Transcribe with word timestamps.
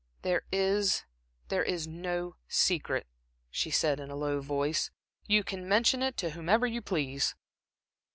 "There 0.23 0.41
is 0.51 1.03
there 1.49 1.61
is 1.61 1.85
no 1.87 2.35
secret," 2.47 3.05
she 3.51 3.69
said, 3.69 3.99
in 3.99 4.09
a 4.09 4.15
low 4.15 4.41
voice. 4.41 4.89
"You 5.27 5.43
can 5.43 5.69
mention 5.69 6.01
it 6.01 6.17
to 6.17 6.31
whom 6.31 6.49
you 6.65 6.81
please." 6.81 7.35